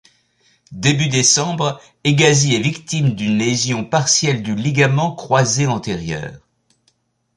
Début 0.71 1.09
décembre, 1.09 1.79
Hegazy 2.03 2.55
est 2.55 2.59
victime 2.59 3.11
d'une 3.11 3.37
lésion 3.37 3.85
partielle 3.85 4.41
du 4.41 4.55
ligament 4.55 5.13
croisé 5.13 5.67
antérieur. 5.67 6.41